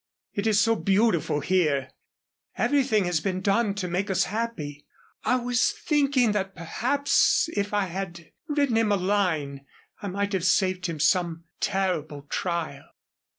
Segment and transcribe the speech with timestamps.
[0.33, 1.91] It is so beautiful here.
[2.57, 4.83] Everything has been done to make us happy.
[5.25, 9.67] I was thinking that perhaps if I had written him a line
[10.01, 12.85] I might have saved him some terrible trial.